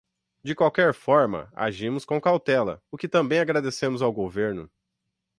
[0.43, 4.67] De qualquer forma, agimos com cautela, o que também agradecemos ao governo.